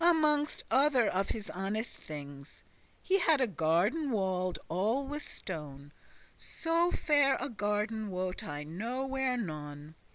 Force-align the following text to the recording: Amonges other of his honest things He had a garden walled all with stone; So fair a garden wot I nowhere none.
Amonges 0.03 0.63
other 0.71 1.07
of 1.07 1.29
his 1.29 1.51
honest 1.51 1.95
things 1.95 2.63
He 3.03 3.19
had 3.19 3.39
a 3.39 3.45
garden 3.45 4.09
walled 4.09 4.57
all 4.67 5.07
with 5.07 5.21
stone; 5.21 5.91
So 6.35 6.89
fair 6.89 7.35
a 7.39 7.49
garden 7.49 8.09
wot 8.09 8.43
I 8.43 8.63
nowhere 8.63 9.37
none. 9.37 9.93